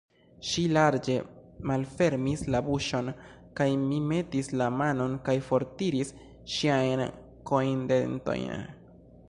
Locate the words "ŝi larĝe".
0.51-1.17